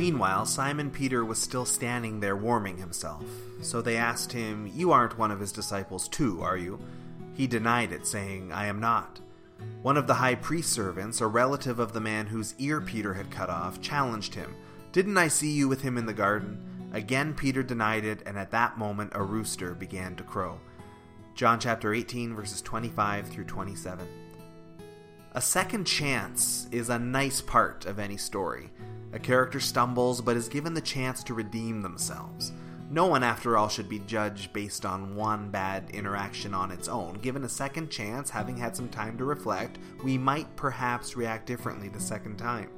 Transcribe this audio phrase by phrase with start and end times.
[0.00, 3.22] Meanwhile, Simon Peter was still standing there warming himself.
[3.60, 6.80] So they asked him, You aren't one of his disciples too, are you?
[7.34, 9.20] He denied it, saying, I am not.
[9.82, 13.30] One of the high priest's servants, a relative of the man whose ear Peter had
[13.30, 14.56] cut off, challenged him,
[14.92, 16.88] Didn't I see you with him in the garden?
[16.94, 20.60] Again Peter denied it, and at that moment a rooster began to crow.
[21.34, 24.08] John chapter 18, verses 25 through 27.
[25.32, 28.70] A second chance is a nice part of any story.
[29.12, 32.52] A character stumbles but is given the chance to redeem themselves.
[32.92, 37.14] No one, after all, should be judged based on one bad interaction on its own.
[37.14, 41.88] Given a second chance, having had some time to reflect, we might perhaps react differently
[41.88, 42.68] the second time.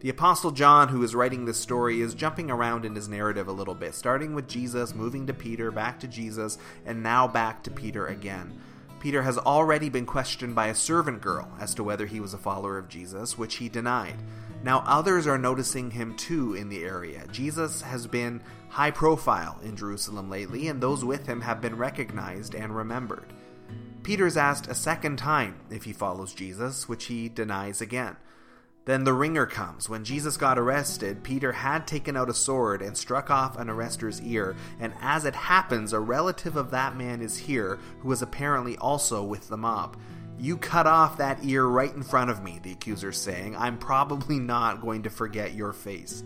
[0.00, 3.52] The Apostle John, who is writing this story, is jumping around in his narrative a
[3.52, 7.70] little bit, starting with Jesus, moving to Peter, back to Jesus, and now back to
[7.70, 8.58] Peter again.
[9.00, 12.38] Peter has already been questioned by a servant girl as to whether he was a
[12.38, 14.16] follower of Jesus, which he denied.
[14.62, 17.26] Now, others are noticing him too in the area.
[17.32, 22.54] Jesus has been high profile in Jerusalem lately, and those with him have been recognized
[22.54, 23.32] and remembered.
[24.02, 28.16] Peter's asked a second time if he follows Jesus, which he denies again.
[28.86, 29.88] Then the ringer comes.
[29.88, 34.22] When Jesus got arrested, Peter had taken out a sword and struck off an arrester's
[34.22, 38.76] ear, and as it happens, a relative of that man is here who was apparently
[38.78, 39.96] also with the mob.
[40.38, 43.54] You cut off that ear right in front of me, the accuser's saying.
[43.56, 46.24] I'm probably not going to forget your face.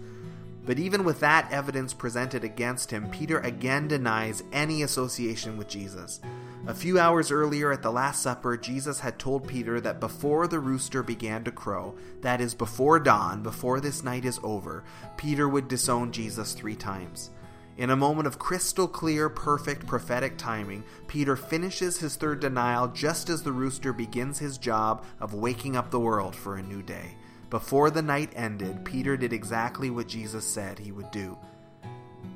[0.67, 6.21] But even with that evidence presented against him, Peter again denies any association with Jesus.
[6.67, 10.59] A few hours earlier at the Last Supper, Jesus had told Peter that before the
[10.59, 14.83] rooster began to crow, that is, before dawn, before this night is over,
[15.19, 17.31] Peter would disown Jesus three times.
[17.77, 23.29] In a moment of crystal clear, perfect prophetic timing, Peter finishes his third denial just
[23.29, 27.17] as the rooster begins his job of waking up the world for a new day.
[27.55, 31.39] Before the night ended, Peter did exactly what Jesus said he would do.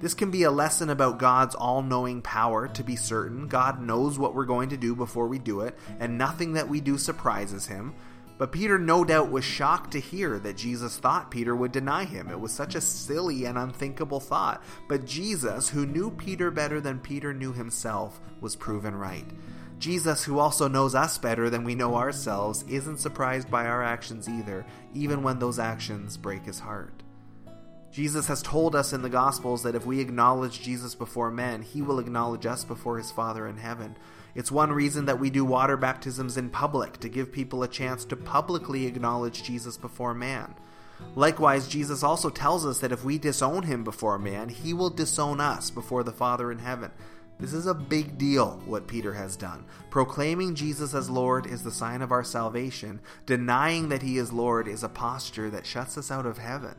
[0.00, 3.48] This can be a lesson about God's all knowing power to be certain.
[3.48, 6.80] God knows what we're going to do before we do it, and nothing that we
[6.80, 7.96] do surprises him.
[8.38, 12.30] But Peter no doubt was shocked to hear that Jesus thought Peter would deny him.
[12.30, 14.62] It was such a silly and unthinkable thought.
[14.86, 19.26] But Jesus, who knew Peter better than Peter knew himself, was proven right.
[19.78, 24.28] Jesus, who also knows us better than we know ourselves, isn't surprised by our actions
[24.28, 27.02] either, even when those actions break his heart.
[27.90, 31.80] Jesus has told us in the Gospels that if we acknowledge Jesus before men, he
[31.80, 33.96] will acknowledge us before his Father in heaven.
[34.34, 38.04] It's one reason that we do water baptisms in public, to give people a chance
[38.06, 40.54] to publicly acknowledge Jesus before man.
[41.14, 45.40] Likewise, Jesus also tells us that if we disown him before man, he will disown
[45.40, 46.90] us before the Father in heaven.
[47.38, 49.64] This is a big deal, what Peter has done.
[49.90, 53.00] Proclaiming Jesus as Lord is the sign of our salvation.
[53.26, 56.74] Denying that he is Lord is a posture that shuts us out of heaven.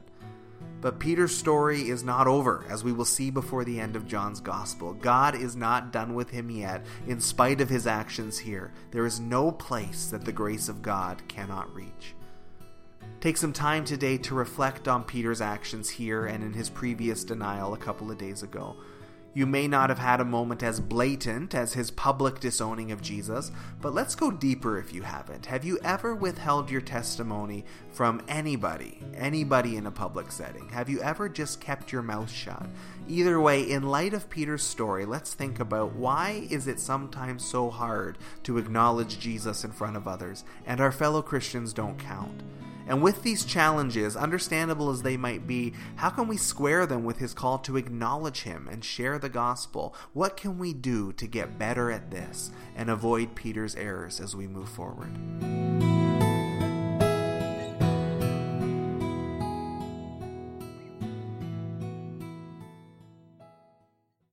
[0.81, 4.41] But Peter's story is not over, as we will see before the end of John's
[4.41, 4.93] Gospel.
[4.93, 8.73] God is not done with him yet, in spite of his actions here.
[8.91, 12.15] There is no place that the grace of God cannot reach.
[13.21, 17.73] Take some time today to reflect on Peter's actions here and in his previous denial
[17.73, 18.77] a couple of days ago.
[19.33, 23.51] You may not have had a moment as blatant as his public disowning of Jesus,
[23.79, 25.45] but let's go deeper if you haven't.
[25.45, 30.67] Have you ever withheld your testimony from anybody, anybody in a public setting?
[30.69, 32.65] Have you ever just kept your mouth shut?
[33.07, 37.69] Either way, in light of Peter's story, let's think about why is it sometimes so
[37.69, 42.41] hard to acknowledge Jesus in front of others and our fellow Christians don't count?
[42.89, 47.19] And with these challenges, understandable as they might be, how can we square them with
[47.19, 49.93] his call to acknowledge him and share the gospel?
[50.13, 54.47] What can we do to get better at this and avoid Peter's errors as we
[54.47, 55.68] move forward?